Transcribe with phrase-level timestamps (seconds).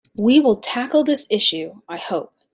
[0.17, 2.33] We will tackle this issue, I hope.